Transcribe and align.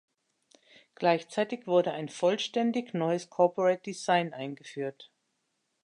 Gleichzeitig 0.95 1.67
wurde 1.67 1.91
ein 1.91 2.09
vollständig 2.09 2.95
neues 2.95 3.29
Corporate 3.29 3.83
Design 3.83 4.33
eingeführt. 4.33 5.11